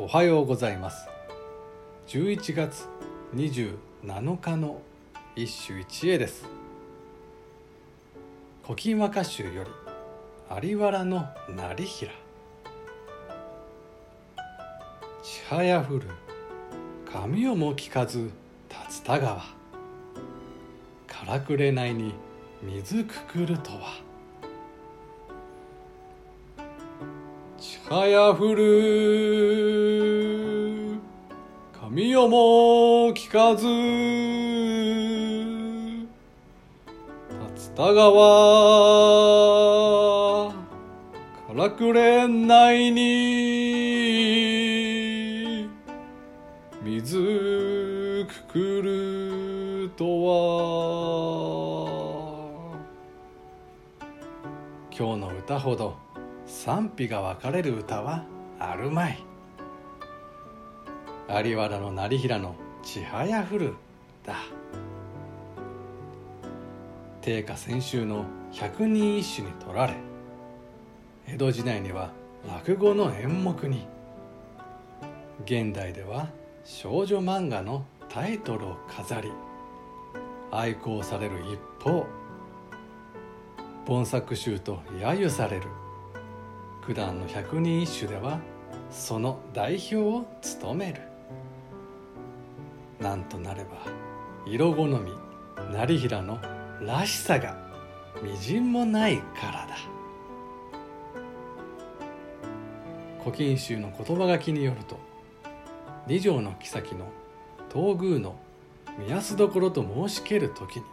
[0.00, 1.08] おはようございます。
[2.06, 2.86] 11月
[3.34, 4.80] 27日の
[5.34, 6.44] 一首一会です
[8.62, 9.64] 「古今和歌集」よ
[10.60, 12.12] り有原の成平。
[15.20, 16.02] 千早降る
[17.12, 19.42] 髪をも聞かず竜田川。
[21.08, 22.14] からくれないに
[22.62, 24.07] 水くくるとは。
[27.88, 29.80] 千早降る。
[31.72, 33.66] 髪をも聞かず。
[33.66, 33.72] 竜
[37.74, 38.12] 田川。
[41.46, 43.08] からくれないに。
[46.82, 50.28] 水くくるとは。
[54.90, 56.07] 今日の歌ほど。
[56.48, 58.24] 賛否が分かれる歌は
[58.58, 59.22] あるまい。
[61.28, 63.74] 有原の成平の千早降る
[64.24, 64.34] だ。
[67.20, 69.94] 定家先週の百人一首に取られ
[71.26, 72.12] 江戸時代には
[72.48, 73.86] 落語の演目に。
[75.44, 76.28] 現代では
[76.64, 79.30] 少女漫画のタイトルを飾り
[80.50, 82.06] 愛好される一方
[83.86, 85.87] 本作集と揶揄される。
[86.88, 88.40] 九段の百人一首では
[88.90, 91.02] その代表を務める。
[92.98, 93.76] なんとなれば
[94.46, 95.12] 色好み
[95.70, 96.38] 成平の
[96.80, 97.58] らしさが
[98.22, 99.76] みじんもないからだ。
[103.22, 104.98] 古今集の言葉書きによると
[106.06, 107.04] 二条の妃の
[107.70, 108.34] 東宮の
[108.98, 110.84] 目安どころと申しける時に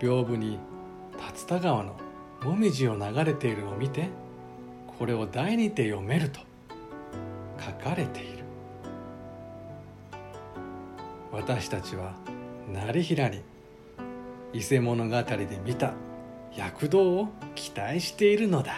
[0.00, 0.58] 屏風に
[1.14, 1.94] 竜田川の
[2.42, 4.08] もみじを流れているを見て
[4.98, 6.40] これを題にて読めると
[7.58, 8.44] 書かれている。
[11.32, 12.14] 私たちは
[12.68, 13.42] 成平に
[14.52, 15.94] 伊勢物語で見た
[16.54, 18.76] 躍動を期待しているのだ。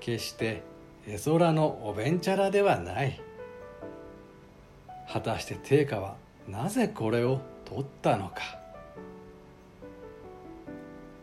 [0.00, 0.62] 決して
[1.06, 3.20] 絵空のおべんちゃらではない。
[5.10, 6.16] 果たして定家は
[6.46, 8.58] なぜこれを取ったのか。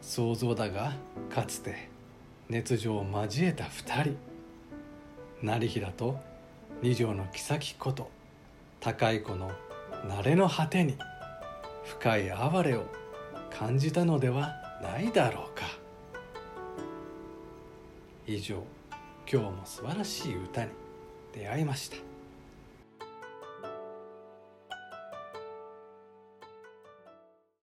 [0.02, 0.94] 想像だが
[1.30, 1.90] かつて
[2.50, 4.18] 熱情を交えた二人。
[5.42, 6.20] 成平と
[6.82, 8.10] 二条の妃こと
[8.80, 9.52] 高い子の
[10.08, 10.98] 慣れの果てに
[11.84, 12.86] 深い哀れを
[13.50, 15.66] 感じたのではないだろうか。
[18.28, 18.64] 以上
[19.32, 20.72] 今日も素晴らしい歌に
[21.34, 22.15] 出会いました。